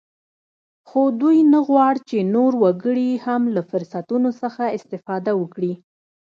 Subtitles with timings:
[0.87, 5.73] خو دوی نه غواړ چې نور وګړي هم له فرصتونو څخه استفاده وکړي